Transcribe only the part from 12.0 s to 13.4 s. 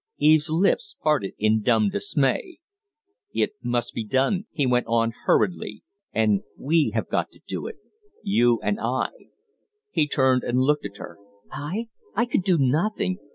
I could do nothing.